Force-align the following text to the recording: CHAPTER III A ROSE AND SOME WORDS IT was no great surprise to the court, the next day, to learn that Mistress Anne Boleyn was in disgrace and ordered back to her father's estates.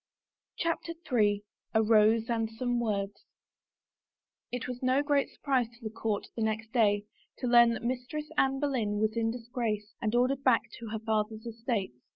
CHAPTER 0.57 0.93
III 1.13 1.43
A 1.75 1.83
ROSE 1.83 2.27
AND 2.27 2.49
SOME 2.49 2.79
WORDS 2.79 3.23
IT 4.51 4.67
was 4.67 4.81
no 4.81 5.03
great 5.03 5.29
surprise 5.29 5.67
to 5.69 5.83
the 5.83 5.91
court, 5.91 6.25
the 6.35 6.41
next 6.41 6.71
day, 6.73 7.03
to 7.37 7.45
learn 7.45 7.69
that 7.75 7.83
Mistress 7.83 8.25
Anne 8.35 8.59
Boleyn 8.59 8.97
was 8.97 9.15
in 9.15 9.29
disgrace 9.29 9.93
and 10.01 10.15
ordered 10.15 10.43
back 10.43 10.61
to 10.79 10.87
her 10.87 10.97
father's 10.97 11.45
estates. 11.45 11.99